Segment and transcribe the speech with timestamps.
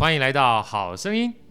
[0.00, 1.49] 欢迎来到好声音。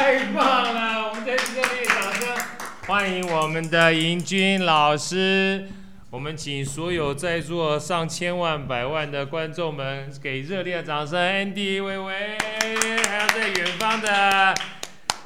[0.00, 2.34] 太棒了我们再次热烈掌声
[2.86, 5.68] 欢迎我们的盈君老师，
[6.08, 11.20] 我们请所有在座上千万、百万的观众们给热烈的掌声。
[11.20, 14.54] Andy、薇薇，还有在远方的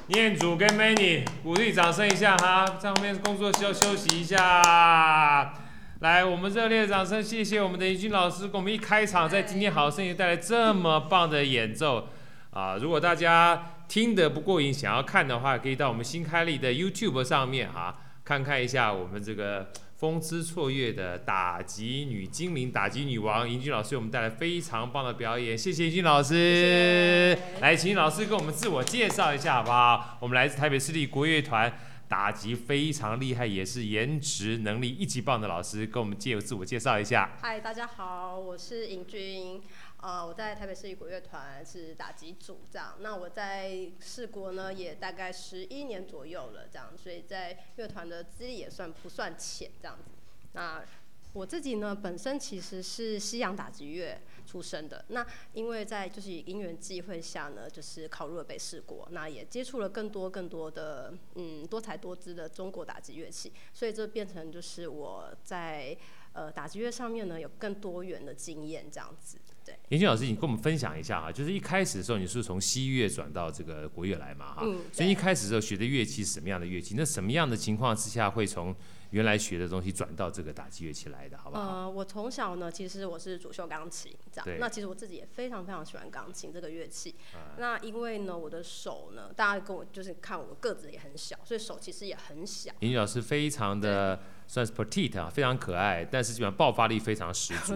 [0.08, 5.54] 念祖跟 Many，鼓励掌声一下哈，在后面工作需要休息一下。
[6.00, 12.08] 来，我们热烈的掌声，谢谢我们的盈君老师，给我们一开场，在今天好声音带来这么棒的演奏
[12.50, 12.76] 啊！
[12.80, 17.98] 如果大家听得不过瘾，想要看的话，可以到我们新开立的 YouTube 上面哈。
[18.24, 26.32] 看看一下我们这个风姿绰约的打击女精灵、打击女王尹君老师，为我们带来非常棒的表演，谢谢尹君老师。
[26.34, 27.60] 谢谢。
[27.60, 30.16] 来，请老师跟我们自我介绍一下好不好？
[30.20, 31.70] 我们来自台北市立国乐团，
[32.08, 37.36] 打击非常厉害，也是颜值能力一级棒的老师，跟我们介自我介绍一下。
[37.42, 39.60] 嗨，大家好，我是尹君。
[40.04, 42.94] 呃，我在台北市立国乐团是打击组，这样。
[43.00, 46.92] 那我在世国呢，也大概十一年左右了，这样。
[46.94, 50.10] 所以在乐团的资历也算不算浅，这样子。
[50.52, 50.84] 那
[51.32, 55.02] 我自己呢，本身其实是西洋打击乐出身的。
[55.08, 65.96] 那因为在就是因缘际会下呢，就是考入了北市国，那也接触了更多更多的嗯多才多姿的中国打击乐器，所以这变成就是我在
[66.34, 69.38] 呃打击乐上面呢有更多元的经验，这样子。
[69.64, 76.94] 对，妍君老师，你跟我们分享一下啊，就是一开始的时候你是从西乐转到这个国乐来嘛哈，嗯，所以一开始的时候学的乐器是什么样的乐器？
[76.96, 78.74] 那什么样的情况之下会从
[79.10, 81.62] 原来学的东西转到这个打击乐器来的，好不好？
[81.62, 84.58] 呃，我从小呢，其实我是主修钢琴，这样。
[84.58, 87.14] 那其实我自己也非常非常喜欢钢琴这个乐器。
[87.34, 92.72] 嗯、那因为呢，我的手呢，大家跟我就是看我个子也很小，所以手其实也很小。
[92.80, 97.74] 严俊老师非常的算是 petite 啊，非常可爱，但是基本上爆发力非常十足。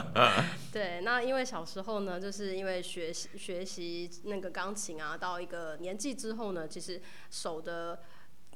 [0.72, 7.00] 对，那因为小时候呢，就是因为学习学习那个钢琴啊，到一个年纪之后呢，其实
[7.30, 8.00] 手的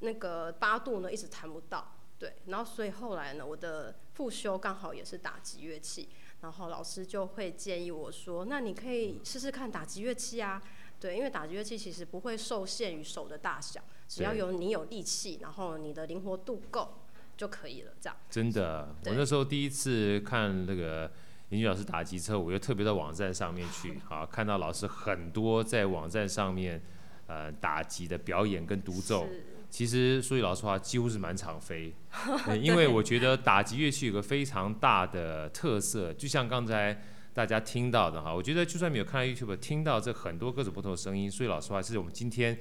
[0.00, 1.92] 那个八度呢，一直弹不到。
[2.18, 6.08] 对，然后所以后来呢，我的复修刚好也是打击乐器，
[6.40, 10.62] 然后老师就会建议我说，那你可以试试看打击乐器啊。
[11.00, 17.03] 对，因为打击乐器其实不会受限于手的大小，只要有你有力气，然后你的灵活度够
[17.36, 17.92] 就可以了。
[18.00, 18.16] 这样。
[18.30, 21.10] 真的，我那时候第一次看那个
[21.50, 26.82] 林俊老师打击车，我就特别到网站上面去， 啊，看到老师很多在网站上面
[27.26, 29.28] 呃打击的表演跟独奏。
[29.70, 31.92] 其实说句老实话，几乎是满场飞，
[32.62, 37.02] 因为我觉得打击乐器有个非常大的特色，就像刚才
[37.32, 42.56] 大家听到的哈，我觉得就算没有看到 YouTube，听到这很多各种不同的声音，说句老实话，是我们今天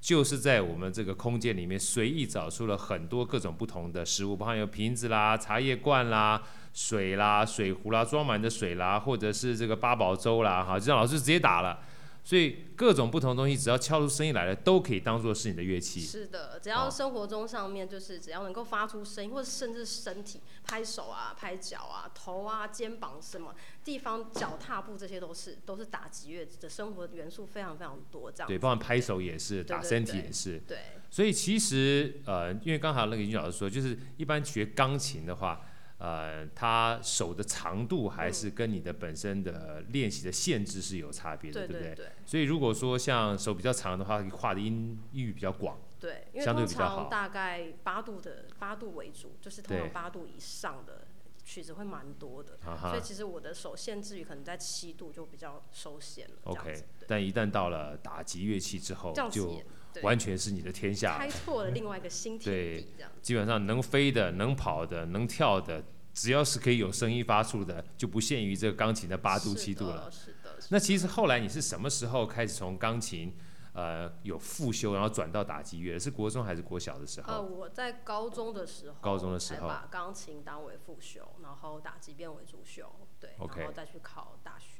[0.00, 6.40] 就是在我们这个空间里面随意找出了很多各种不同的食物，包含有瓶子啦、茶叶罐啦、
[6.72, 11.80] 水啦、水壶啦、装满的水啦，或者是这个八宝粥啦，哈，就让老师直接打了。
[12.28, 15.98] 所以各种不同的东西，只要敲出声音来了，都可以当做是你的乐器。
[15.98, 28.30] 是的，只要生活中上面就是只要能够发出声音，或者甚至身体拍手啊、拍脚啊、头啊、肩膀什么地方、脚踏步，这些都是都是打击乐的生活元素非常非常多。
[28.30, 30.60] 这样对，包括拍手也是，打身体也是。
[30.68, 30.76] 对。
[31.08, 35.64] 所以其实呃，因为刚才那个妍君老师说，就是一般学钢琴的话。
[35.98, 42.12] 呃，他手的长度还是跟你的本身的练习的限制是有差别的，嗯、对不对？
[42.24, 51.08] 所以如果说像手比较长的话，画的音域比较广，对，因为通常大概八度的八度为主，就是通常八度以上的
[51.44, 56.36] 曲子会蛮多的，所以其实我的手限制于可能在七度就比较收线了。
[56.44, 59.60] OK，但一旦到了打击乐器之后，就
[60.02, 62.88] 完全是你的天下，开拓了另外一个新天地。
[62.96, 65.84] 这样基本上能飞的、能跑的、能跳的。
[66.14, 70.10] 只要是可以有声音发出的，就不限于这个钢琴的八度、七度了。
[70.10, 70.66] 是的，是的。
[70.70, 73.32] 那其实后来你是什么时候开始从钢琴，
[73.72, 75.96] 呃，有复修，然后转到打击乐？
[75.96, 77.34] 是国中还是国小的时候？
[77.34, 82.90] 呃，我在高中的时候，高中的时候把钢琴当为复修，然后打击变为主修，
[83.20, 84.77] 对然后再去考大学。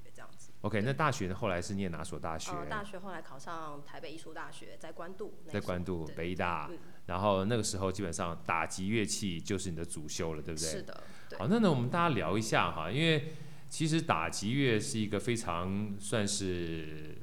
[0.62, 1.34] OK，那大学呢？
[1.34, 2.50] 后来是念哪所大学？
[2.50, 5.34] 呃，大学后来考上台北艺术大学，在关渡。
[5.48, 10.68] 在关渡北艺大，嗯，然后那个时候基本上打击乐器就是你的主修了，对不对？
[10.68, 11.04] 是的。
[11.38, 13.34] 好，那呢，我们大家聊一下哈，因为
[13.68, 17.16] 其实打击乐是一个非常算是，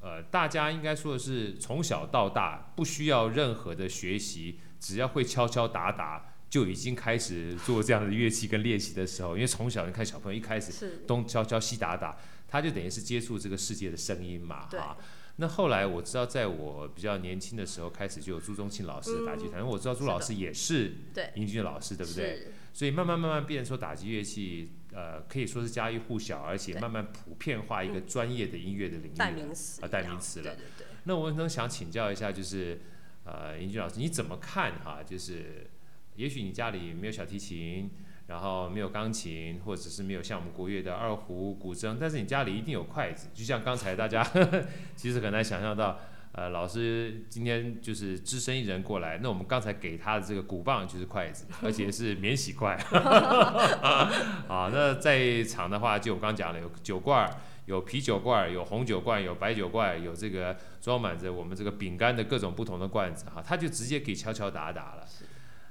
[0.00, 12.16] 呃，大家应该说的是从小到大不需要任何的学习，只要会敲敲打打就已经开始做这样的乐器跟练习的时候，因为从小你看小朋友一开始东敲敲西打打，
[12.50, 14.96] 他就等于是接触这个世界的声音嘛，哈。
[15.36, 20.92] 那后来我知道，在我比较年轻的时候开始就有朱宗庆老师的打击团，因为我知道朱老师也是
[21.34, 22.48] 英俊老师，对不对？
[22.74, 30.44] 所以慢慢慢慢变成说打击乐器，呃，可以说是家喻户晓，而且慢慢普遍化一个专业的音乐的领域，代名词啊，代名词了。
[30.44, 30.86] 对对对。
[31.04, 32.80] 那我能想请教一下，就是
[33.24, 35.02] 呃，英俊老师，你怎么看哈？
[35.02, 35.70] 就是
[36.16, 37.90] 也许你家里没有小提琴，
[38.30, 44.62] 然后没有钢琴，或者是没有像我们国乐的二胡、古筝，但是你家里一定有筷子，就像刚才大家呵 呵
[44.96, 45.98] 其实很难想象到。
[46.32, 52.76] 呃，老师今天就是只身一人过来，那我们刚才给他的这个鼓棒就是筷子，而且是免洗筷。
[54.46, 57.28] 啊，那在场的话，就我刚讲了，有酒罐，
[57.66, 65.04] 有啤酒罐，有红酒罐，有白酒罐，有这个装满着我们这个饼干的各种不同的罐子哈，他就直接可以敲敲打打了。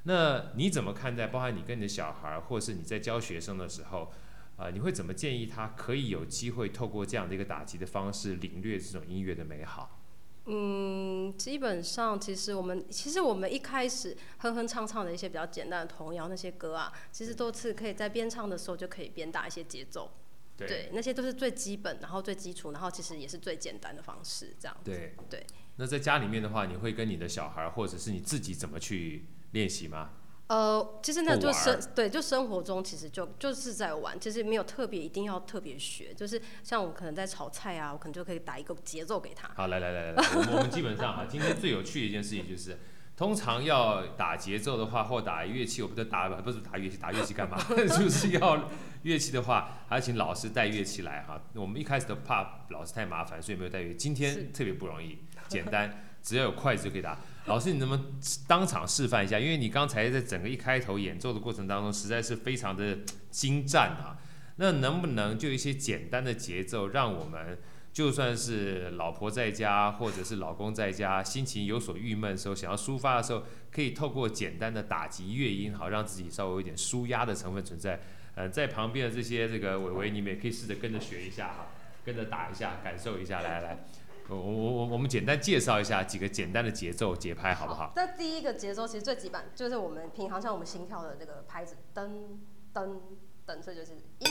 [0.03, 1.27] 那你怎么看待？
[1.27, 4.11] 包含你跟你的小孩，或是你在教学生的时候，
[4.55, 10.01] 啊、你会怎么建议他可以有机会透过这样的一个打击的方式，领略这种音乐的美好？
[10.45, 20.09] 嗯，基本上其实我们其实我们一开始哼哼唱唱的一些比较简单的童谣那些歌啊，其实都是可以在边唱的时候就可以边打一些节奏，
[20.57, 24.89] 对，那些都是最基本，然后最基础，然后其实也是最简单的方式，这样子。
[24.89, 25.45] 对对。
[25.75, 30.09] 那在家里面的话，你会跟你的小孩或者是你自己怎么去练习吗？
[30.47, 39.47] 呃，其实那就生对，就生活中其实就就是在玩，其实没有特别一定要特别学，就是像我可能在炒菜啊，我可能就可以打一个节奏给他。
[39.55, 42.79] 好，来来来来来，我们我们基本上哈， 今天最有趣的一件事情就是，
[43.15, 47.55] 通常要打节奏的话，或打乐器，我不知道打不是打乐器，打乐器干嘛？
[47.69, 48.71] 就是要
[49.03, 51.39] 乐器的话，还要请老师带乐器来哈。
[51.53, 53.97] 我们一开始都怕老师太麻烦，所以没有带乐器。
[53.99, 57.15] 今天特别不容易，简单，只要有筷子就可以打。
[57.49, 58.05] 老师，你能不能
[58.47, 59.39] 当场示范一下？
[59.39, 62.99] 因为你刚才在整个一开头演奏的过程当中，实在是非常的
[63.31, 64.15] 精湛啊。
[64.57, 67.57] 那能不能就一些简单的节奏，让我们
[67.91, 77.99] 就算是老婆在家，或者是老公在家，心情有所郁闷的时候，想要抒发的时候，可以透过简单的打击乐音，好让自己稍微有点舒压的成分存在。
[78.35, 81.69] 呃，在旁边的这些这个伟伟，你们也可以试着跟着学一下哈，
[82.05, 83.41] 跟着打一下，感受一下。
[83.41, 83.85] 来来。
[84.29, 87.91] 我我我我们简单介绍一下几个简单的节奏节拍，好不好？
[87.95, 92.37] 那第一个节奏其实最基本就是我们平常像我们心跳的这个拍子，噔
[92.73, 92.99] 噔
[93.47, 94.25] 噔，所以就是一、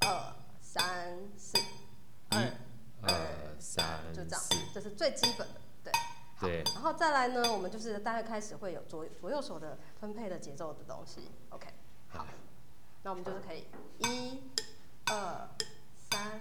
[0.00, 2.36] 二、三、四，一、
[3.02, 3.10] 二、
[3.58, 4.42] 三，就这样，
[4.74, 5.92] 这是最基本的，对。
[6.40, 6.62] 对。
[6.74, 11.68] 然后再来呢，我们就是大概开始会有左左右手的分配的节奏的东西，OK。
[12.08, 12.26] 好，
[13.02, 13.66] 那我们就是可以
[13.98, 14.40] 一、
[15.06, 15.48] 二、
[16.10, 16.40] 三、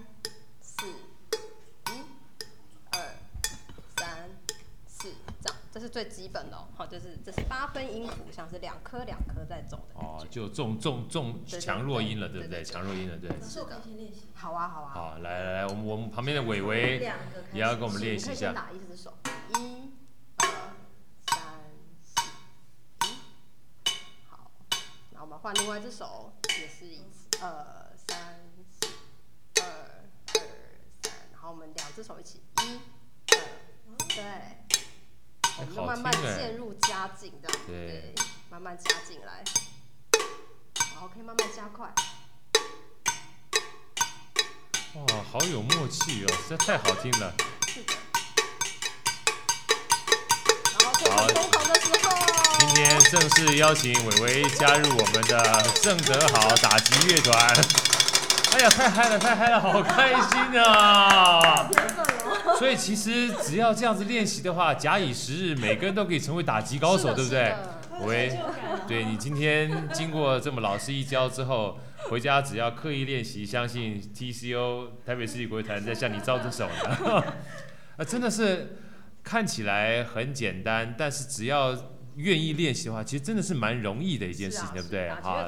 [5.79, 9.95] 这是最基本的哦，好，就是这是八分音符，像是两颗两颗在走的。
[9.95, 12.61] 哦，就重重重强弱音了，对不对？
[12.61, 13.29] 强弱音了，对。
[13.41, 13.81] 是的。
[14.33, 14.91] 好啊，好啊。
[14.93, 16.99] 好，来来来，我们我们旁边的伟伟
[17.53, 18.51] 也要跟我们练习一下。
[18.51, 19.13] 可以先打一只手，
[19.55, 19.93] 一、
[20.35, 20.47] 二、
[21.29, 21.41] 三、
[22.03, 22.27] 四，
[23.05, 23.15] 一。
[24.27, 24.51] 好，
[25.11, 28.35] 那我们换另外一只手，也是一次，二、三、
[28.81, 28.89] 四，
[29.61, 30.41] 二、二、
[31.03, 32.79] 三，然后我们两只手一起，一、
[33.31, 33.39] 二，
[34.09, 34.68] 对。
[35.59, 38.15] 我们就慢慢渐入佳境，这样对，对，
[38.49, 39.43] 慢慢加进来，
[40.93, 41.93] 然后可以慢慢加快。
[44.95, 47.33] 哇，好有默契哦，实在太好听了。
[47.67, 47.93] 是的。
[51.11, 51.27] 好，
[52.59, 57.88] 今天正式邀请伟伟加入我们的正德好打击乐团。
[58.53, 61.69] 哎呀，太嗨了，太嗨了，好开心啊！
[62.57, 67.53] 所以其实只要这样子练习的话，假以时日，每个人都可以成为打击高手，对不对？
[68.01, 68.37] 喂，
[68.87, 71.77] 对，你今天经过这么老师一教之后，
[72.09, 77.23] 回家只要刻意练习，相信 TCO 台北世纪国乐团在向你招着手呢。
[77.97, 78.77] 啊， 真的是
[79.23, 81.77] 看起来很简单，但是只要
[82.15, 85.07] 愿意练习的话，其实真的是蛮容易的一件事情，对不对？
[85.07, 85.45] 啊，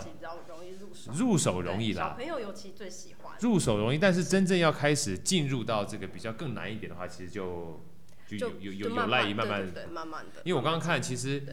[1.13, 3.37] 入手容易啦，小朋友尤其最喜欢。
[3.41, 7.83] 入手容易，但是真正要开始进入到这个比较更难一点的话，其实就
[8.27, 10.41] 就有有有有赖于慢慢对，慢慢的。
[10.45, 11.43] 因为我刚刚看，其实，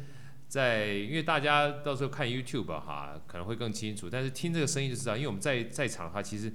[0.49, 6.53] 在因为大家到时候看 YouTube 哈，可能会更清楚，但是听这个声音就知道，因为我们在在场的话，其实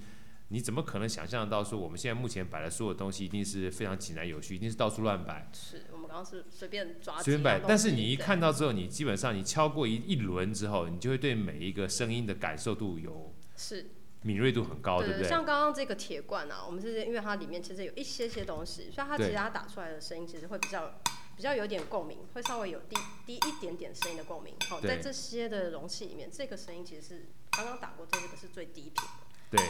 [0.49, 5.49] 你怎么可能想象到说我们现在目前摆的所有东西一定是非常井然有序，一定是到处乱摆。
[5.51, 13.89] 是我们刚刚是随便抓随便摆，但是你一看到之后，你基本上你敲过一一轮之后，你就会对每一个声音的感受度有是。
[14.25, 15.27] 敏锐度很高，对，不对？
[15.27, 21.01] 像刚刚这个铁罐啊，我们是因为它里面其实有一些些东西，所以它其实它打出来的声音其实会比较
[21.35, 24.55] 比较有点共鸣，会稍微有低低一点点声音的共鸣。
[24.69, 29.57] 好，在这些的容器里面，这个声音其实是刚刚打过这个是最低频的。
[29.57, 29.57] 对。
[29.57, 29.67] 对。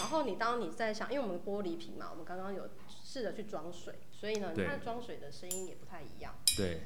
[0.00, 2.70] 然后你当你在想，因为我们玻璃瓶嘛，我们刚刚有
[3.04, 6.34] 试着去装水，所以呢，它装水的声音也不太一样。
[6.54, 6.80] 对。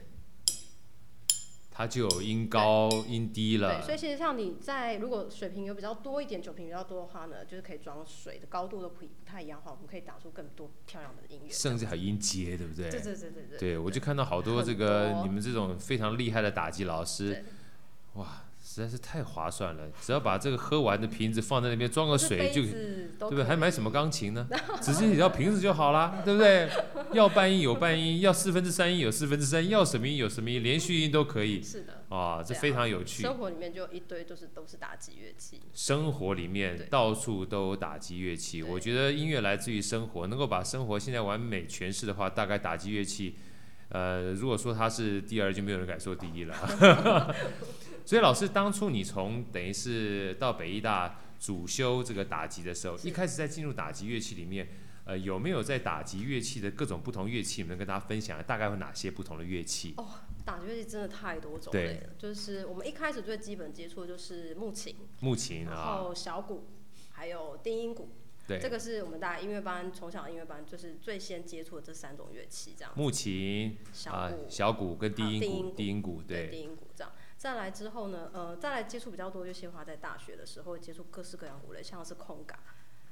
[1.77, 3.81] 它就有音高、音低了。
[3.81, 11.51] 对，所以其实像你在如果水瓶有比较多一点，酒瓶比较多的话呢，就是可以装水的高度都不不太一样的话，我们可以打出更多漂亮的音乐。
[11.51, 12.89] 甚至还有音阶，对不对？
[12.89, 13.59] 对对对对对。
[13.59, 17.45] 对，我就看到好多这个你们这种非常厉害的打击老师，
[18.13, 18.45] 哇。
[18.67, 23.45] 实在是太划算了，只要把这个喝完的瓶子放在那边装个水就，对不对？
[23.45, 24.49] 还买什么钢琴呢？
[24.81, 26.67] 只是你要瓶子就好了，对不对？
[27.13, 31.63] 要半音有半音，要四分之三音有四分之三，要什么音有什么音，连续音都可以。
[31.63, 32.05] 是的。
[32.09, 33.23] 啊，这非常有趣。
[33.23, 35.61] 生活里面就一堆都是都是打击乐器。
[35.75, 43.35] 生活里面到处都有打击乐器，我觉得音乐来自于生活，能够把生活现在完美诠释的话，大概打击乐器，
[43.91, 47.35] 呃，如果说他是第二，就没有人敢说第一了。
[48.05, 54.69] 所以老师，当初你从等于是到北艺大主修这个打击的时候，一开始在进入打击乐器里面，
[55.05, 59.95] 呃，有没有在打击乐器的各种不同乐器，能跟大家分享大概有哪些不同的乐器？
[59.97, 60.07] 哦，
[60.45, 62.11] 打击乐器真的太多种类了。
[62.19, 66.67] 就是我们一开始最基本接触的就是木琴，木琴，然后小鼓，
[67.13, 68.11] 还有定音鼓。
[68.47, 72.93] 对，这个是我们大家音乐班从小音乐班就是最先接触的这三种乐器，这样。
[72.95, 77.11] 木琴、小鼓、呃、小鼓跟低音鼓，低音鼓，对，低音鼓这样。
[77.39, 82.59] 再来之后呢，呃，再来接触比较多，就先花在大学的时候接触各式各样鼓类，像是空嘎，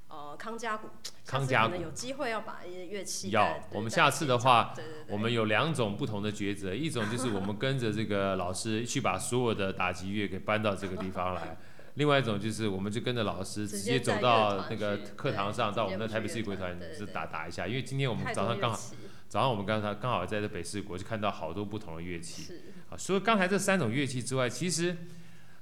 [0.08, 0.88] 呃康佳鼓，
[1.24, 3.58] 康佳鼓有机会要把一些乐器要。
[3.70, 11.56] 我们下次的话，对对对我们有两种不同的抉择，一种就是我们跟着这个老师去把所有的打击乐给搬到这个地方来。
[11.94, 17.66] 另外一种就是，我们就跟着老师直接走到那个课堂上，到我们的台北市立国团是打打一下。
[17.66, 18.80] 因为今天我们早上刚好，
[19.28, 22.50] 早上我们刚才刚好在这北市国就看到好多不同的乐器。
[22.88, 24.96] 啊，除了刚才这三种乐器之外，其实，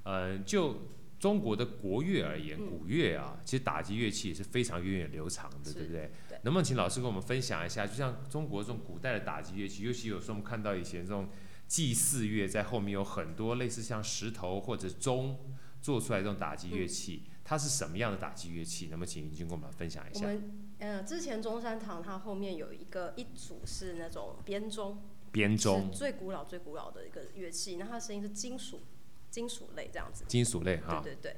[0.03, 0.87] 呃，就
[1.19, 6.11] 中国的国乐而言，古乐啊，其实打击乐器也是非常源远流长的，对不对？
[6.43, 7.85] 能不能请老师跟我们分享一下？
[7.85, 11.27] 就像中国这种古代的打击乐器，尤其有时候我们看到以前这种
[11.67, 15.37] 祭祀乐，在后面有很多类似像石头或者钟。
[15.81, 18.87] 做出来这种打击乐器，嗯，它是什么样的打击乐器？
[18.91, 20.21] 那么请盈君跟我们分享一下。
[20.21, 28.81] 我们呃，之前中山堂它后面有一个一组是那种编钟，编钟是最古老最古老的一个乐器，那它的声音是金属
[29.29, 30.23] 金属类这样子。
[30.27, 31.01] 金属类哈。
[31.03, 31.37] 对对对。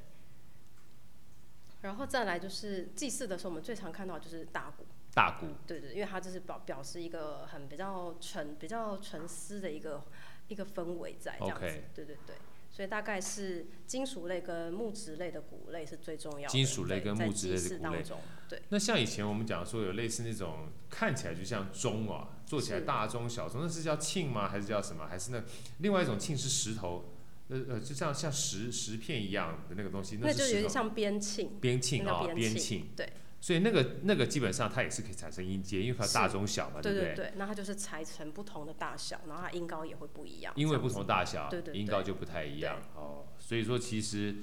[1.82, 4.86] 然后再来就是祭祀的时候，我们最常看到就是大鼓。
[5.14, 5.48] 大鼓。
[5.68, 10.04] 对对，因为它就是表表示一个很比较沉比较沉思的一个
[10.48, 11.84] 一个氛围在这样子。
[11.94, 12.36] 对对对。
[12.76, 16.52] 所以大概是金属类跟木质类的骨类是最重要的。
[16.52, 18.04] 金属类跟木质类的鼓类。
[18.50, 18.62] 对。
[18.70, 24.50] 那像以前我们讲说有类似那种看起来就像钟啊，做起来大钟小钟，那是叫磬吗？
[24.50, 25.06] 还是叫什么？
[25.06, 25.44] 还是那
[25.78, 27.14] 另外一种磬是石头，
[27.50, 31.48] 呃呃，就像像石石片一样的那个东西，那就有点像边磬。
[31.62, 32.86] 边磬啊，边磬。
[32.96, 33.08] 对。
[33.44, 37.08] 所以那个那个基本上它也是可以产生音阶，因为它大中小嘛，对不对？
[37.10, 40.54] 对对对，那它就是裁成不同的大小，然后它音高也会不一样。
[40.56, 43.26] 因为不同大小，对对对，音高就不太一样哦。
[43.40, 44.34] 所以说其实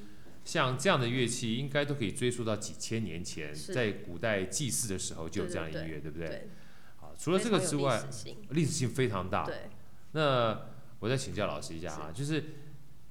[0.44, 6.50] 像这样的乐器，应该都可以追溯到几千年前，在古代祭祀的时候就有这样的音乐，对不对？
[6.98, 8.02] 好，除了这个之外，
[8.50, 9.46] 历史性非常大。
[9.46, 9.70] 对。
[10.12, 12.44] 那我再请教老师一下啊，就是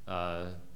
[0.06, 0.69] 呃。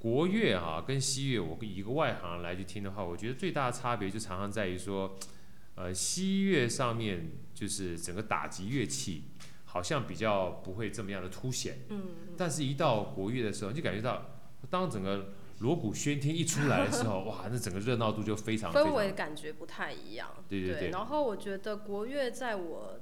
[0.00, 5.18] 国乐啊，跟西乐，我以一个外行来去听的话，我觉得最大的差别就常常在于说，
[5.76, 9.24] 呃，西乐上面就是整个打击乐器
[9.66, 12.02] 好像比较不会这么样的凸显，嗯，
[12.36, 14.40] 但是一到国乐的时候，你就感觉到
[14.70, 20.90] 当整个锣鼓喧天一出来的时候， 哇，那整个热闹度就非常，氛围感觉不太一样，对对对，对。
[20.90, 23.00] 然后我觉得国乐在我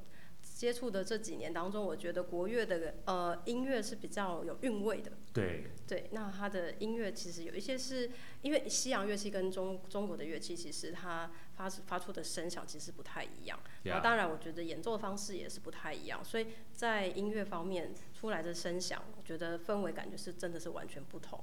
[0.59, 5.13] 接触的这几年当中，我觉得国乐的呃音乐是比较有韵味的。
[5.33, 5.71] 对。
[5.87, 8.11] 对，那它的音乐其实有一些是
[8.43, 13.57] 因为西洋乐器跟中中国的乐器，其实它发发出的声响其实不太一样。
[13.95, 21.41] 后当然，我觉得演奏的方式也是不太一样，所以在音乐方面出来的声响，我觉得氛围感觉是真的是完全不同。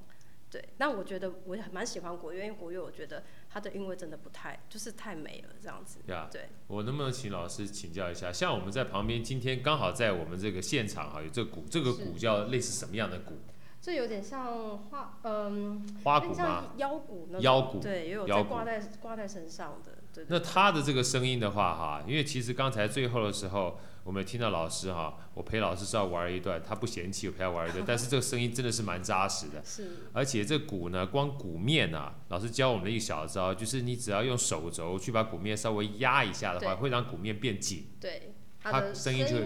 [0.56, 6.00] 对，那我觉得我也蛮喜欢国乐，因为国乐我觉得它的韵味真的不太，就是太美了这样子。
[6.08, 8.32] Yeah, 对，我能不能请老师请教一下？
[8.32, 13.34] 像我们在旁边，今天刚好在我们这个现场哈，有这个鼓，这个鼓叫类似什么样的鼓？
[13.82, 16.72] 这有点像花，嗯，花鼓吗？
[16.78, 17.41] 腰鼓那种。
[17.41, 17.80] 腰鼓。
[17.80, 19.94] 对，也有在挂在挂在身上的。
[20.15, 23.78] 对，对，那他的这个声音的话哈，因为其实刚才最后的时候。
[24.06, 29.65] 我们听到老师哈，我陪老师是要玩一段，他不嫌弃我陪他玩一段， 但是这个声音真的是蛮扎实的。
[29.65, 30.12] 是。
[30.13, 37.88] 而且这鼓呢，光鼓面啊，老师教我们的一个小招，就是你只要用手肘去把鼓面稍微压一下的话，会让鼓面变紧。
[37.99, 38.36] 对。
[38.62, 39.39] 它声音就。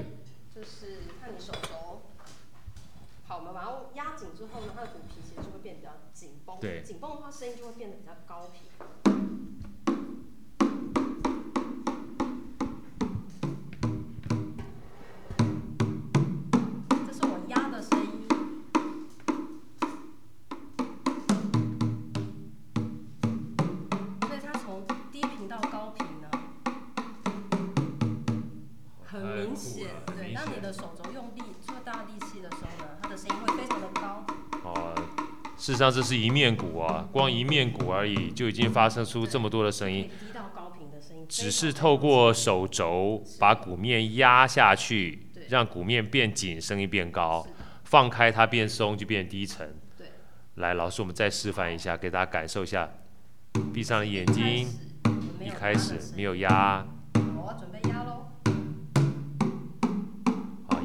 [0.53, 2.01] 就是看你手肘。
[3.25, 6.57] 好，我们把它压紧之后呢，它的鼓皮其实就会变得比较紧绷。
[6.59, 6.83] 对。
[6.83, 8.63] 紧绷的话，声音就会变得比较高频。
[35.57, 40.09] 事实上，这是一面鼓啊，光一面鼓而已，就已经发生出这么多的声音。
[40.09, 41.25] 低到高频的声音。
[41.27, 47.45] 只是透过手肘把鼓面压下去，让鼓面变紧，声音变高；
[47.83, 49.75] 放开它变松，就变低沉。
[50.55, 52.89] 来，老师，我们再示范一下，给大家感受一下。
[53.73, 54.67] 闭上了眼睛，
[55.41, 56.85] 一开始没有压。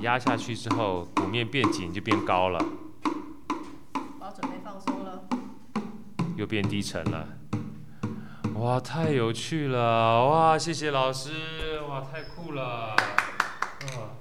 [0.04, 2.62] 压下去之后，鼓面变紧就变高了。
[4.20, 5.26] 我要准备放松了
[6.36, 7.26] 又变低沉了，
[8.54, 14.20] 哇，太有趣了，哇，谢谢老师，哇，太酷了，啊，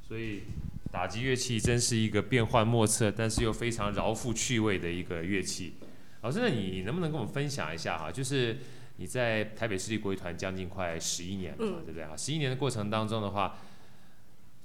[0.00, 0.44] 所以
[0.92, 5.74] 打击乐器真是一个变幻莫测，但是又非常饶富趣味的一个乐器。
[6.20, 8.12] 老师，那你能不能跟我们分享一下哈？
[8.12, 8.58] 就是
[8.96, 12.16] 你在台北市立国乐团将近快十一年了嘛，对不对啊？
[12.16, 13.56] 十一年的过程当中的话，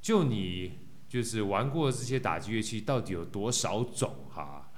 [0.06, 0.72] 就你
[1.10, 4.72] 就是玩过这些打击乐器到底有多少种哈？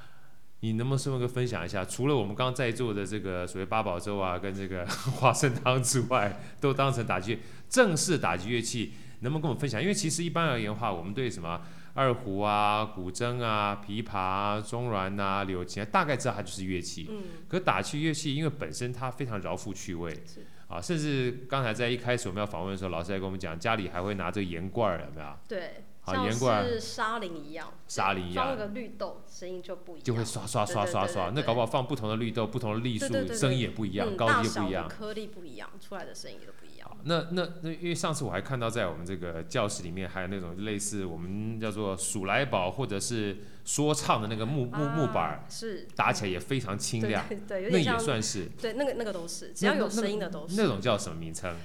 [0.62, 1.84] 你能不能顺便跟分享一下？
[1.84, 4.86] 除了我们刚刚在座的这个所谓八宝粥啊，跟这个
[5.20, 9.82] 花生汤之外，都当成打击正式打击乐器，能不能跟我们分享？
[9.82, 11.60] 因为其实一般而言的话，我们对什么
[11.94, 17.06] 二胡啊、古筝啊、琵琶啊、中阮啊、柳琴啊，大概知道它就是乐器。
[17.10, 17.22] 嗯。
[17.50, 20.10] 可打击乐器，因为本身它非常饶富趣味。
[20.26, 20.48] 是。
[20.68, 25.28] 啊，甚至刚才在一开始我们要访问的时候，老师还跟我们讲，家里还会拿这个盐罐儿，有没有？
[25.48, 25.84] 对。
[26.02, 31.30] 好盐罐是沙林一样，沙林一样，放那个绿豆，声音就不一样，就会刷刷刷刷刷。
[31.36, 36.67] 那搞不好放不同的绿豆，不同的粒数，声音也不一样，高低也不一样，颗粒不一样，出来的声音都不一样。
[37.08, 50.56] 那那那，因为上次我还看到在我们这个教室里面，还有那种类似我们叫做数来宝或者是说唱的那个木木木板，是打起来也非常清亮，对，那也算是，对，那个那个都是，只要有声音的都是。
[50.56, 51.56] 那种叫什么名称？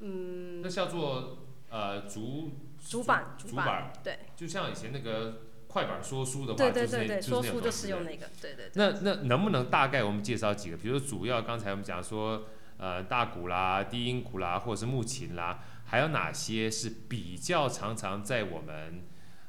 [0.00, 1.38] 嗯，那叫做
[1.68, 2.52] 呃竹。
[2.88, 8.70] 竹板，竹板，对，就像以前那个快板说书的话，对对对对，说书就是用那个，对对。
[8.74, 10.76] 那那能不能大概我们介绍几个？
[10.76, 12.44] 比如主要刚才我们讲说，
[12.78, 19.02] 呃，大鼓啦、低音鼓啦，或者是木琴啦，还有哪些是比较常常在我们，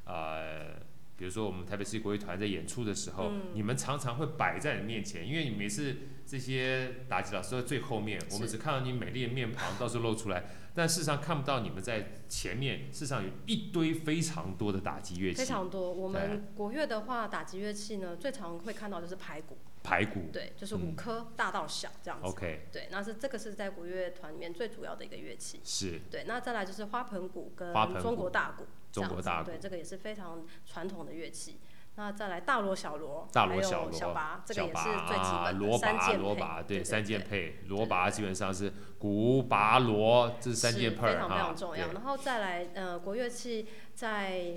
[0.05, 0.79] 呃，
[1.15, 10.45] 比如说我们台北市国乐团在演出的时候，你们常常会摆在你面前，因为你每次这些打击老师在最后面，我们只看到你美丽的面庞，到时候露出来。
[10.73, 15.37] 但事实上看不到你们在前面，事实上有一堆非常多的打击乐器。
[15.37, 19.57] 非常多，我们国乐的话，打击乐器呢，最常会看到就是排鼓。
[19.83, 20.29] 排骨。
[20.31, 22.27] 对，就是五颗，大到小这样子。
[22.27, 22.67] OK。
[22.71, 25.59] 对，那是这个是在国乐团里面最主要的一个乐器。
[25.63, 26.01] 是。
[26.11, 28.65] 对，那再来就是花盆鼓跟中国大鼓。
[28.91, 29.51] 中国大鼓。
[29.51, 31.59] 对，这个也是非常传统的乐器。
[31.95, 36.17] 那再来大锣、小锣，大锣、小锣、小拔，这个也是最基本的三件配。
[36.17, 37.59] 锣拔，对，三件配。
[37.67, 41.07] 锣拔基本上是鼓、拔、锣，这是三件配。
[41.07, 41.91] 非常非常重要。
[41.91, 44.53] 然后再来，呃，国乐器在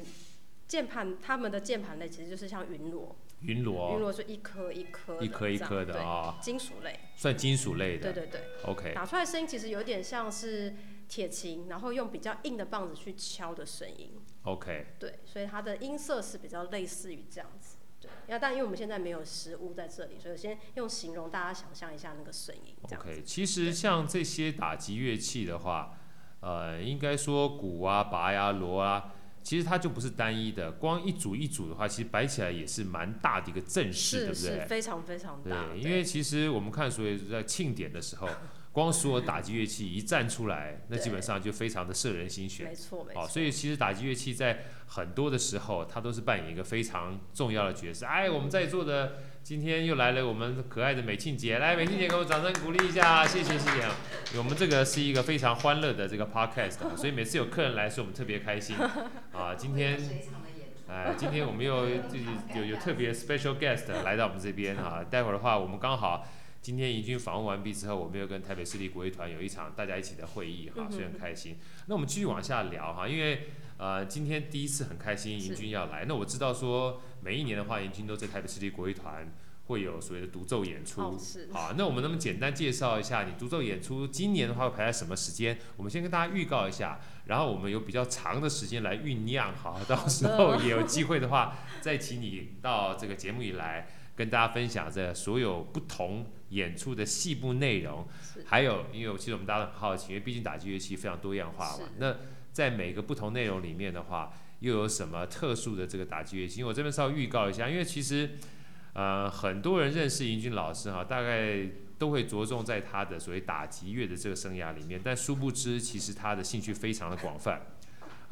[0.69, 3.17] 键盘，他们的键盘类其实就是像云锣。
[3.43, 4.13] 云锣。
[4.13, 5.23] 是一颗一颗。
[5.23, 6.39] 一颗一颗的啊。
[6.41, 6.99] 金属类。
[7.17, 8.13] 算金属类的。
[8.13, 8.41] 对对对。
[8.65, 8.93] OK。
[8.95, 10.75] 打出来声音其实有点像是
[11.09, 14.13] 铁琴，然后用比较硬的棒子去敲的声音。
[14.45, 18.11] OK，对，所以它的音色是比较类似于这样子，对。
[18.27, 22.75] 那但因为我们现在没有实物在这里，所以先用形容大家想象一下那个声音。
[22.83, 25.97] OK，其实像这些打击乐器的话，
[26.41, 34.61] 呃，应该说鼓啊、拔呀、锣啊，其实它就不是单一的，光一组一组的话，其实摆起来也是蛮大的一个阵势，对不对？
[34.61, 35.67] 是非常非常大。
[35.73, 38.29] 对，因为其实我们看，所以在庆典的时候。
[38.73, 42.67] 光所有打击乐器一站出来，那基本上就非常的摄人心弦。
[42.67, 43.23] 没错，没错。
[43.23, 48.07] 哦，所以其实打击乐器在很多的时候，它都是扮演一个非常重要的角色。
[48.07, 54.39] 哎，我们在座的今天又来了我们可爱的美庆姐，来，美庆姐给我掌声鼓励一下，谢谢谢谢。
[54.39, 58.77] 我们这个是一个非常欢乐的这个 podcast， 所以每次有客人来是，我们特别开心。
[59.35, 59.99] 啊，今天，
[60.89, 62.19] 哎，今天我们又就
[62.55, 66.25] 有有特别 special guest 来到我们这边啊，待会儿的话，我们刚好。
[66.63, 71.57] 今天怡君访问完毕之后，我们又跟台北市立国乐团有一场大家一起的会议哈，所以很开心。
[71.87, 73.49] 那我们继续往下聊哈，因为
[73.79, 76.05] 呃今天第一次很开心，怡君要来。
[76.07, 79.27] 那我知道说每一年的话，怡君都在台北市立国乐团
[79.67, 81.19] 会有所谓的独奏演出。
[81.53, 85.59] 好，那我们能不能简单介绍一下你独奏演出今年的话会排在什么时间？
[85.77, 93.89] 我们先跟大家预告一下，然后我们有比较长的时间来酝酿，好，到时候也有机会的话，再请你到这个节目里来。
[94.15, 98.07] 跟大家分享这所有不同演出的细部内容，
[98.45, 101.89] 还有，因为其实我们大家都很好奇，因为毕竟打击乐器非常多样化嘛。
[101.99, 102.17] 那
[102.53, 106.61] 在每个不同内容里面的话，又有什么特殊的这个打击乐器？
[106.61, 108.39] 因为我这边稍微预告一下，因为其实，
[108.93, 111.67] 呃，很多人认识尹俊老师哈，大概
[111.99, 117.63] 都会着重在他的所谓打击乐的这个生涯里面，但殊不知，其实他的兴趣非常的广泛。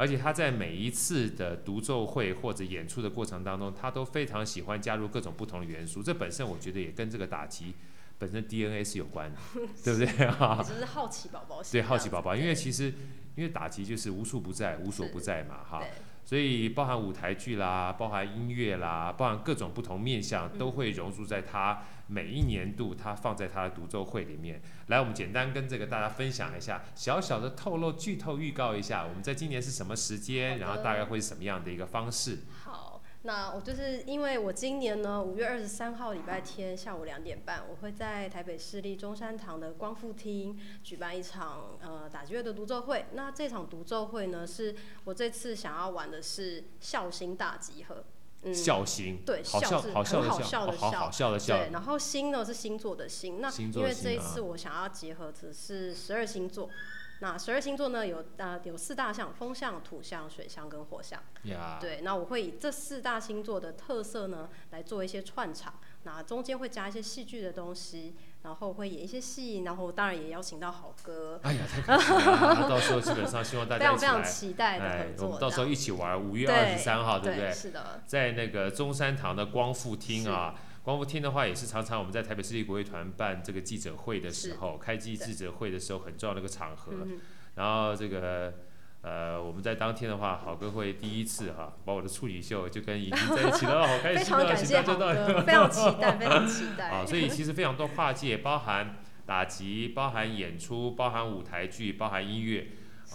[0.01, 6.03] 而且他在每一次的独奏会或者演出的过程当中，他都非常喜欢加入各种不同的元素。
[6.03, 7.75] 这本身我觉得也跟这个打击
[8.19, 9.39] 本身 DNA 是有关的，
[9.85, 10.59] 对不对啊？
[10.67, 11.63] 只是好奇宝宝。
[11.71, 12.87] 对，好奇宝宝，因为其实
[13.37, 15.83] 因为打击就是无处不在、无所不在嘛，哈。
[16.25, 24.61] 所以包含舞台剧啦，包含音乐啦，包含各种不同面向，都会融入在他每一年度他放在他的独奏会里面。
[24.89, 32.41] 来，我们简单跟这个大家分享一下，小小的透露、剧透、预告一下，我们在今年是什么时间，然后大概会是什么样的一个方式。
[32.65, 43.05] 好那我就是因为我今年呢，五月二十三号礼拜天下午两点半，我会在台北市立中山堂的光复厅举办一场呃打击乐的独奏会。
[43.13, 48.05] 那这场独奏会呢，是我这次想要玩的是孝心大集合。
[48.43, 49.23] 嗯，笑星。
[49.25, 50.67] 对，笑是很好笑的笑。
[50.73, 51.57] 好好笑的笑。
[51.59, 53.41] 对，然后星呢是星座的星。
[53.41, 56.69] 那因为这一次我想要结合的是十二星座。
[57.23, 61.23] 那十二星座呢，有呃有四大象：风象、土象、水象跟火象。
[61.43, 61.77] 呀。
[61.79, 65.75] 对，那我会以这四大星座的特色呢，来做一些串场。
[66.05, 71.39] 那中间会加一些戏剧的东西，然后会演一些戏，然后当然也邀请到好哥。
[71.43, 72.69] 哎呀，太可惜了！
[72.69, 73.99] 到时候基本上希望大家一起来。
[74.01, 75.27] 非常非常期待的合作。
[75.27, 77.53] 我们到时候一起玩，五月二十三号，对不对？
[77.53, 78.03] 是的。
[78.07, 86.93] 在那个中山堂的光复厅啊，光复厅的话也是常常我们在台北市立国乐团办这个记者会的时候，开记记者会的时候很重要的一个场合。
[87.55, 88.55] 然后这个。
[89.03, 94.19] 呃，我们在当天的话，好哥会第一次哈、啊，把我的处女秀就跟尹君在一起了， 好开心啊！
[94.19, 96.91] 非常感谢好哥，非常期待，非常期待。
[96.93, 102.67] 啊，所以其实非常多跨界，包含打击，包含演出，包含舞台剧，包含音乐，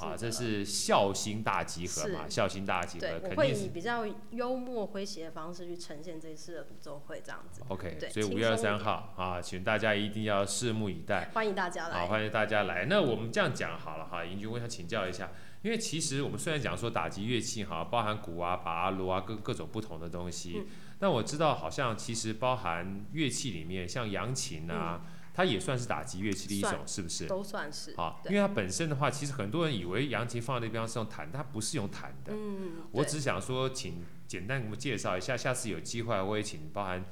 [0.01, 3.19] 啊，这是孝心大集合嘛，孝心大集合。
[3.19, 7.61] 对，我会以比较幽默诙谐的方式去呈现这一次的独奏会，这样子。
[7.67, 11.29] OK，对，所以五月二十三号啊，请大家一定要拭目以待。
[11.35, 11.99] 欢迎大家来。
[11.99, 12.85] 好，欢迎大家来。
[12.85, 15.29] 那我们这样讲好了哈，尹君，我想请教一下。
[15.65, 20.67] 因为其实我们虽然讲说打击乐器哈，包含鼓啊、拔啊、锣啊，各各种不同的东西，嗯、
[20.99, 27.25] 但我知道好像其实包含乐器里面，像扬琴啊，嗯、它也算是打击乐器的一种，是不是？
[27.25, 27.95] 都算是。
[27.95, 32.31] 啊，因为它本身的话，其实很多人以为扬琴放在那边是用弹，它不是用弹的。
[32.35, 32.83] 嗯。
[32.91, 37.03] 我只想说，请简单给我们介绍一下，下次有机会我也请包含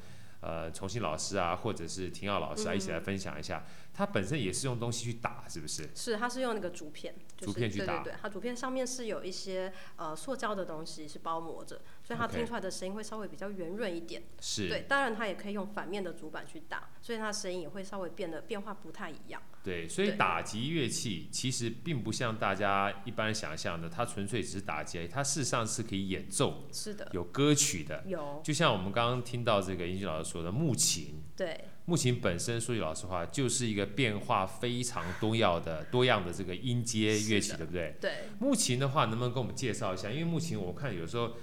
[0.41, 3.63] 呃重新老师啊，或者是廷耀老师啊，一起来分享一下。
[3.65, 5.89] 嗯它本身也是用东西去打，是不是？
[5.93, 8.01] 是，它是用那个竹片，就是、竹片去打。
[8.01, 14.23] 对对对，它竹片上面是有一些呃塑胶的东西是包膜着，所以它听出来的声音会稍微比较圆润一点。
[14.41, 14.67] 是。
[14.67, 19.41] 对，当然它也可以用反面的竹板去打，所以它的声音也会稍微变得变化不太一样。
[19.63, 26.67] 对，所以打击乐器其实并不像大家一般想象的，它纯粹只是打击，它事实上是可以演奏。
[26.71, 27.07] 是的。
[27.13, 28.03] 有歌曲的。
[28.05, 28.41] 有。
[28.43, 31.23] 就像我们刚刚听到这个英俊老师说的木琴。
[31.37, 31.69] 对。
[31.85, 37.95] 木琴本身说句老实话，就是一个变化非常多样的多样的这个音阶乐器，对不对？
[37.99, 38.11] 对。
[38.39, 40.09] 木琴的话，能不能跟我们介绍一下？
[40.09, 41.33] 因为木琴，我看有时候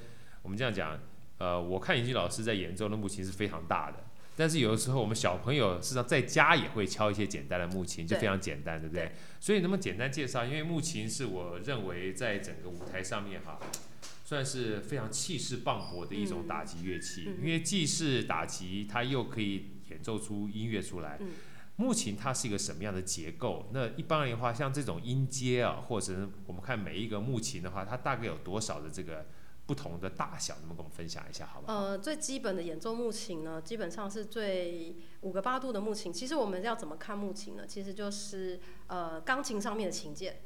[0.40, 0.98] 我们这样讲，
[1.36, 3.98] 呃，我看尹俊老师在演奏的木琴是非常大的，
[4.34, 9.04] 但是有的时候我们小朋友事实上在家也会敲一些简单的木琴，就非常简单，对，对不对？
[9.04, 9.12] 对。
[9.40, 10.46] 所以能不能简单介绍？
[10.46, 13.58] 因为木琴是我认为在整个舞台上面哈，
[14.24, 19.72] 算是非常气势磅礴的一种打击乐器，嗯、因为既是打击，它又可以。
[19.90, 21.18] 演奏出音乐出来，
[21.76, 23.66] 木琴它是一个什么样的结构？
[23.72, 29.26] 那一般而言的话，像这种音阶啊，或者我们看每一个木琴的话，它大概有多少的这个
[29.66, 30.54] 不同的大小？
[30.56, 31.74] 能不能跟我们分享一下，好不好？
[31.74, 36.12] 呃，最基本的演奏木琴呢，基本上是最五个八度的木琴。
[36.12, 37.64] 其实我们要怎么看木琴呢？
[37.66, 40.42] 其实就是呃钢琴上面的琴键，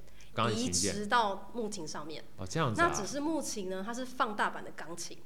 [0.55, 2.23] 移植到木琴上面。
[2.37, 2.87] 哦，这样子啊。
[2.87, 5.19] 那只是木琴呢，它是放大版的钢琴。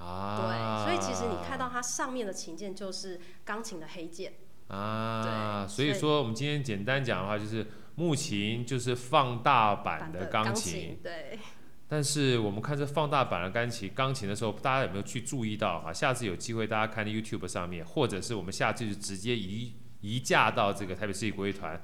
[0.00, 4.32] 啊，对，所以其实你看到它上面的琴键就是钢琴的黑键
[4.68, 11.38] 啊，对，所以说我们今天简单讲的话，就是木琴就是放大版的钢琴，钢琴，对。
[11.86, 15.92] 但是我们看这放大版的钢琴，钢琴的时候，大家有没有去注意到啊？
[15.92, 21.82] 下次有机会大家看 YouTube 上面，或者是我们下次就直接移移驾到这个台北市立国乐团。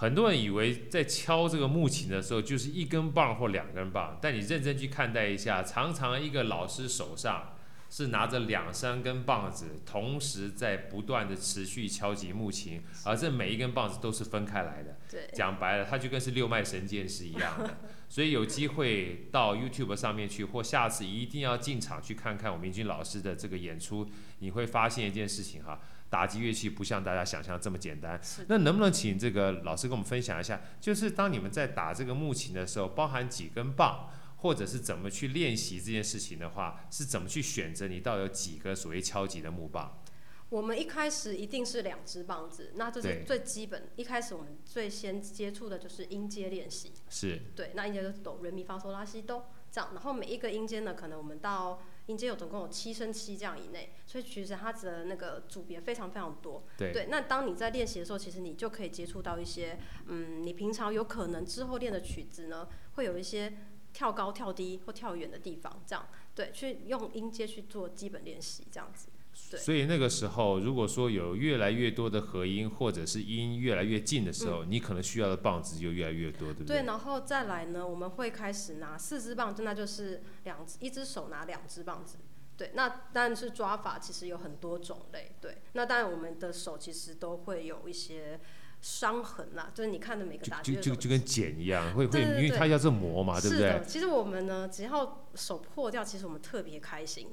[0.00, 7.56] 很多人以为在敲这个木琴的时候就是一根棒或两根棒，但你认真去看待一下，常常一个老师手上
[7.90, 14.96] 是拿着两三根棒子，同时在不断的持续敲击木琴，而这每一根棒子都是分开来的。
[15.10, 17.78] 对，讲白了，它就跟是六脉神剑是一样的。
[18.08, 24.08] 所以有机会到 YouTube 上面去，或下次一定要进场去看看我们尹君老师的这个演出，
[24.38, 25.80] 你会发现一件事情哈。
[26.10, 28.20] 打击乐器不像大家想象这么简单。
[28.48, 30.60] 那能不能请这个老师跟我们分享一下？
[30.80, 40.02] 就是当你们在打这个木琴的时候，包含几根棒，或者是怎么去练习这件事情的话，是怎么去选择你到底有几个所谓敲击的木棒？
[40.48, 43.90] 我们一开始一定是两只棒子，那这是最基本。
[43.96, 46.94] 一开始我们最先接触的就是音阶练习。
[47.10, 47.42] 是。
[47.54, 51.82] 对，那音阶就是哆、瑞、咪、发、嗦、拉、西、哆这样，然后每一个音阶呢，可能我们到。
[52.08, 56.64] 音阶有总共有七升七这样以内，所以其实它的那个组别非常非常多。
[56.76, 57.06] 对，对。
[57.10, 63.58] 那当你在练习的时候，其实你就可以接触到一些，嗯，你平常有可能之后练的曲子呢，会有一些
[63.92, 69.08] 跳高、跳低或跳远的地方，这样，对，去用音阶去做基本练习，这样子。
[69.56, 76.82] 所以那个时候，如果说有越来越多的合音，或者是音越来越近的时候，嗯、你可能需要的棒子就越来越多，对不对？
[76.82, 82.18] 对，然后再来呢，我们会开始拿四支棒，那就是两一只手拿两支棒子。
[82.58, 85.32] 对，那当然是抓法，其实有很多种类。
[85.40, 88.38] 对，那当然我们的手其实都会有一些
[88.82, 93.68] 伤痕啦，就是你看的每个打击就就就跟茧一样，会会，因为它要这磨嘛，对不对？
[93.68, 97.28] 是的，其实我们呢，只要手破掉，其实我们特别开心。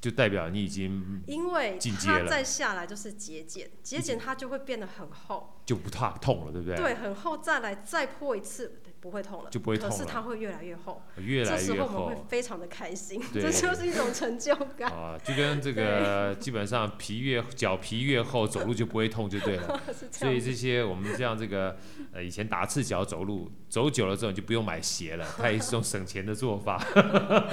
[0.00, 6.76] 就代表你已经，因为它再下来就是节俭，节俭它就会变得很厚，就不怕痛了，对不对？
[6.76, 8.80] 对，很厚，再来再破一次。
[9.00, 9.90] 不会痛了，就不会痛了。
[9.90, 11.56] 可是它会越来越厚，越来越厚。
[11.56, 14.92] 这时候我们会非常的开心，这就是一种成就感。
[14.92, 19.80] 啊，就跟这个基本上皮越脚皮越厚，走路就不会痛就对了。
[20.12, 21.78] 所以这些我们这样这个
[22.12, 26.78] 呃以前打赤脚走路，走久了之后你就不用买鞋了，它也是种省钱的做法。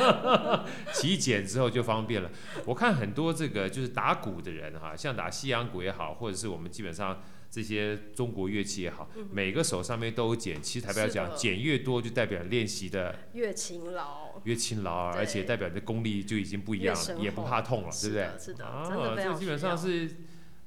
[0.91, 2.29] 起茧之后就方便了。
[2.65, 7.21] 我看很多这个就是打鼓的人哈，像打西洋鼓也好，或者是我们基本上。
[7.49, 10.61] 这些中国乐器也好，嗯、每个手上面都有茧。
[10.61, 18.29] 其实台表讲，茧越多就代表练习的越勤劳，越勤劳，而且代表你的功力就已经不一样了，也不怕痛了，对不对？
[18.39, 20.09] 是的，啊，这基本上是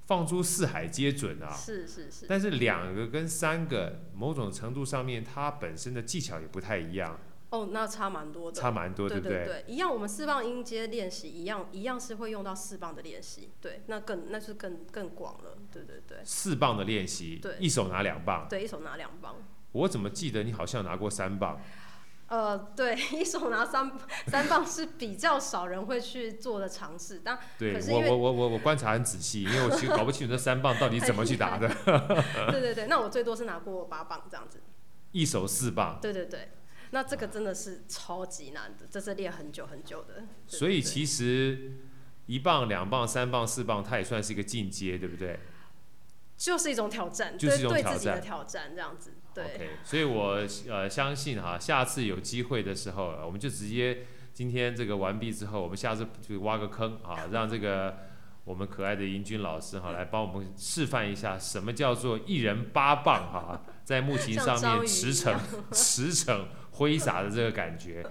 [0.07, 1.53] 放诸四海皆准啊。
[1.53, 2.27] 是是是。
[2.29, 7.19] 但是两个跟三个，某种程度上面，它本身的技巧也不太一样。
[7.51, 9.45] 哦，那差蛮多的，差蛮多，对不对？
[9.45, 16.19] 对，一样，我们四棒音阶练习一样，一样是会用到四棒的练习，对，那更那是更更广了，对对对。
[16.25, 19.37] 四棒的练习，对，一手拿两棒，对，一手拿两棒。
[19.73, 21.61] 我怎么记得你好像拿过三棒？
[22.29, 23.91] 呃，对， 一手拿三
[24.29, 31.69] 三棒是比较少人会去做的尝试，但对我我我我我观察很仔细，因为我其实搞不清楚这三棒到底怎么去打的。
[32.53, 34.61] 对对对，那我最多是拿过八棒这样子。
[35.11, 35.99] 一手四棒。
[36.01, 36.51] 对对对。
[36.93, 40.25] 那这个真的是超级难的，这是练很久很久的。
[40.47, 41.79] 所以其实
[42.27, 45.39] 一棒、两棒、三棒、四棒，它也算是一个进阶，对不对？
[46.37, 49.13] 就是一种挑战，就是一种挑战，对自己的挑战，这样子。
[49.35, 49.45] 对。
[49.45, 57.99] OK，所以我呃相信哈，下次有机会的时候，我们就直接今天这个完毕之后，我们下次就挖个坑啊， 让这个
[58.45, 65.37] 我们可爱的盈君老师哈 来帮我们示范一下什么叫做一人八棒哈，在木琴上面驰骋
[65.73, 66.45] 驰骋。
[66.73, 68.05] 挥洒的这个感觉，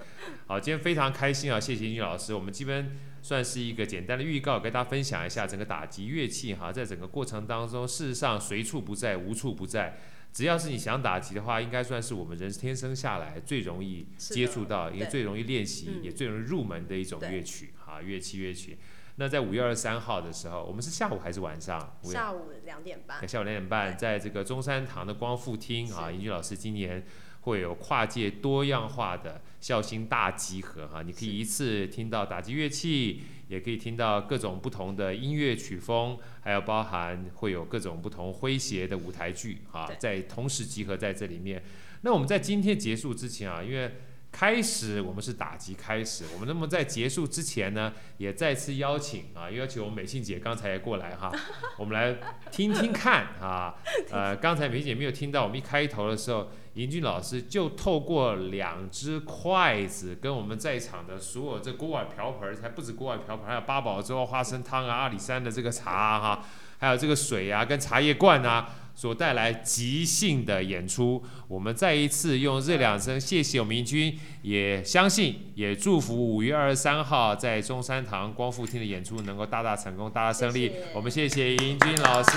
[0.45, 1.59] 好，今天非常开心啊！
[1.59, 9.97] 谢谢英俊老师，我们基本算是一个简单的预告，跟大家分享一下整个打击乐器哈，在整个过程当中，事实上随处不在，无处不在。
[10.31, 18.77] 只要是你想打击的话，应该算是我们人天生下来最容易接触到，也最容易练习，也最容易入门的一种乐曲哈，乐器乐曲。
[19.15, 21.97] 那在五月二十三号的时候，我们是下午还是晚上？
[22.03, 23.27] 下午两点半。
[23.27, 27.03] 下午两点半，在这个中山堂的光复厅啊，英俊老师今年。
[27.41, 41.63] 会有跨界多样化的孝心大集合哈，你可以一次听到打击乐器，也可以听到各种不同的音乐曲风，还有包含会有各种不同诙谐的舞台剧啊，在同时集合在这里面。
[42.01, 43.91] 那我们在今天结束之前啊，因为
[44.31, 51.31] 开始我们是打击开始，我们那么在结束之前呢，也再次邀请啊，邀请我们美信姐刚才也过来哈，
[51.79, 52.17] 我们来
[52.51, 53.75] 听听看啊，
[54.11, 56.51] 呃，刚才美信姐没有听到我们一开头的时候。
[56.79, 66.45] 盈君老师就透过两只筷子，跟我们在场的所有这锅碗瓢盆，才不止锅碗瓢盆，还有八宝粥、花生汤啊、阿里山的这个茶啊，哈，
[66.77, 71.21] 还有这个水啊，跟茶叶罐啊，所带来即兴的演出。
[71.49, 80.69] 我们再一次用这两声谢谢我们盈君，也相信也祝福五月二十三号在中山堂光复厅的演出能够大大成功、大大胜利。
[80.69, 82.29] 谢谢我们谢谢盈君老师。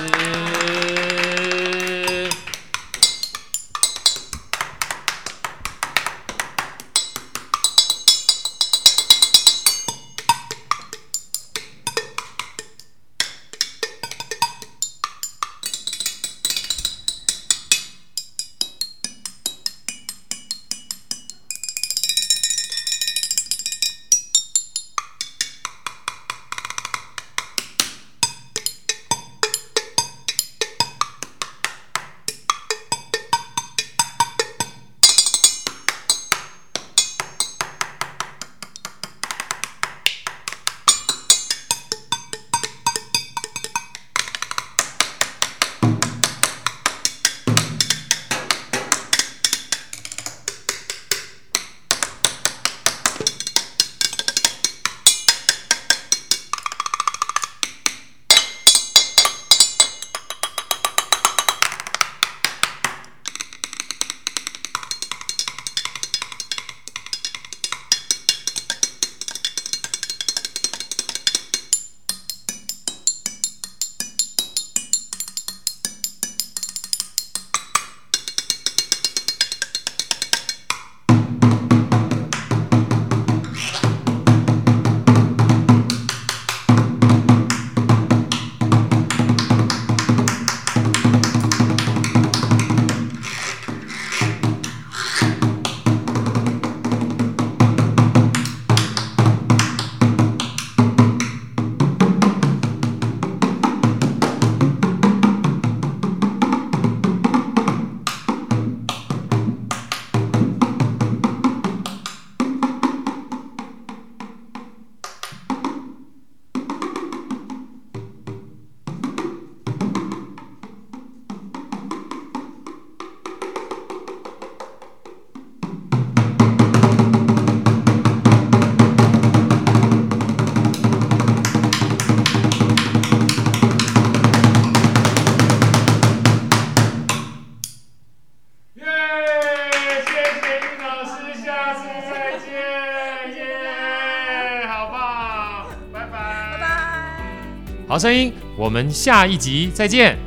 [148.02, 150.18] 声音，我们下一集再见。